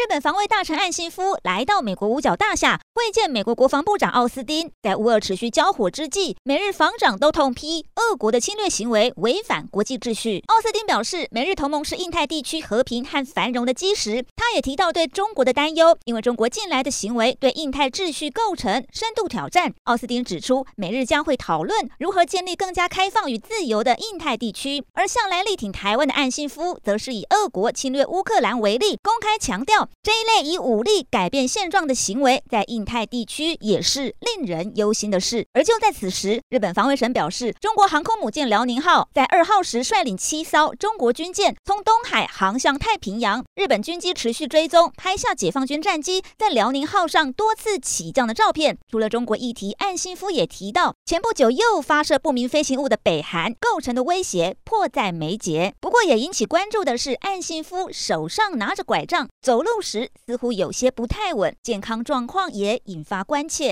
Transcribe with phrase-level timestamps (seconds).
[0.00, 10.42] 日本防卫大臣岸信夫来到美国五角大厦会见美国国防部长奥斯汀，在乌俄持续交火之际，美日防长都痛批俄国的侵略行为违反国际秩序。
[10.46, 14.24] 奥斯汀表示，美日同盟是印太地区和平和繁荣的基石。
[14.34, 19.74] 他也提到对中国的担忧，因为中国近来的行为对印太秩序构成深度挑战。
[19.84, 24.82] 奥斯汀指出，美日将会讨论如何建立更加开放与自由的印太地区。
[24.94, 29.89] 而向来力挺台湾的岸信夫，则是以俄国侵略乌克兰为例，公开强调。
[30.02, 35.46] 这一类以武力改变现状的行为，在印太地区也是令人忧心的事。
[35.52, 43.44] 而就在此时，日本防卫省表示，中国航空母舰辽宁号在二号时率领七艘中国军舰从东海航向太平洋。
[43.54, 48.78] 日本军机持续追踪，拍下解放军战机在辽宁号上多次起降的照片。
[48.90, 55.74] 除了中国议题，岸信夫也提到，前不久又发射不明飞行物的北韩构成的威胁迫在眉睫。
[55.80, 63.68] 不过，也引起关注的是，岸信夫手上拿着拐杖走路时似乎有些不太稳，健康状况也引发关切。